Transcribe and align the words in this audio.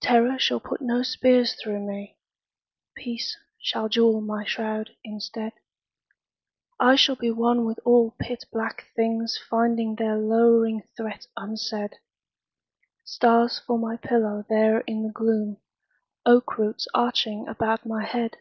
Terror 0.00 0.38
shall 0.38 0.58
put 0.58 0.80
no 0.80 1.02
spears 1.02 1.52
through 1.54 1.80
me. 1.86 2.16
Peace 2.96 3.36
shall 3.60 3.90
jewel 3.90 4.22
my 4.22 4.42
shroud 4.42 4.96
instead. 5.04 5.52
I 6.80 6.96
shall 6.96 7.14
be 7.14 7.30
one 7.30 7.66
with 7.66 7.78
all 7.84 8.16
pit 8.18 8.46
black 8.50 8.86
things 8.96 9.38
Finding 9.50 9.94
their 9.96 10.16
lowering 10.16 10.80
threat 10.96 11.26
unsaid: 11.36 11.96
Stars 13.04 13.58
for 13.58 13.76
my 13.78 13.98
pillow 13.98 14.46
there 14.48 14.80
in 14.80 15.02
the 15.02 15.12
gloom,— 15.12 15.58
Oak 16.24 16.56
roots 16.56 16.88
arching 16.94 17.46
about 17.46 17.84
my 17.84 18.02
head! 18.02 18.38